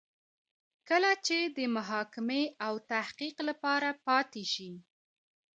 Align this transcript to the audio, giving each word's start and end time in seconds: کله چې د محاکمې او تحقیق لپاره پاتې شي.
کله 0.89 1.11
چې 1.25 1.37
د 1.57 1.59
محاکمې 1.75 2.43
او 2.65 2.73
تحقیق 2.91 3.35
لپاره 3.49 3.89
پاتې 4.07 4.43
شي. 4.53 4.71